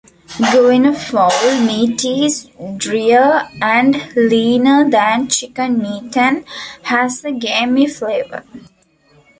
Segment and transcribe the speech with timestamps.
[0.51, 6.43] Guineafowl meat is drier and leaner than chicken meat and
[6.85, 8.43] has a gamey flavour.